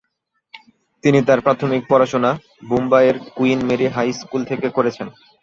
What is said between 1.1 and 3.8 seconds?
তার প্রাথমিক পড়াশুনা বোম্বাইয়ের কুইন